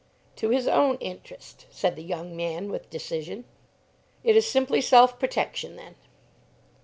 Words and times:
"To 0.37 0.49
his 0.49 0.67
own 0.67 0.95
interest," 0.95 1.67
said 1.69 1.95
the 1.95 2.01
young 2.01 2.35
man 2.35 2.71
with 2.71 2.89
decision. 2.89 3.45
"It 4.23 4.35
is 4.35 4.49
simply 4.49 4.81
self 4.81 5.19
protection 5.19 5.75
then?" 5.75 5.93